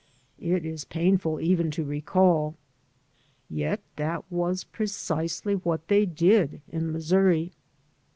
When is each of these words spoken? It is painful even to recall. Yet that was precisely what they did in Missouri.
It 0.39 0.65
is 0.65 0.83
painful 0.83 1.39
even 1.39 1.69
to 1.77 1.83
recall. 1.85 2.55
Yet 3.51 3.81
that 3.97 4.23
was 4.31 4.63
precisely 4.63 5.53
what 5.53 5.89
they 5.89 6.07
did 6.07 6.59
in 6.69 6.91
Missouri. 6.91 7.51